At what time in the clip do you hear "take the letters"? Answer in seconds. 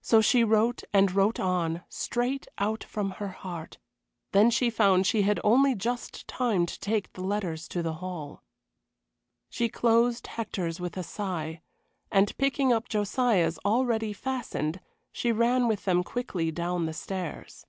6.80-7.68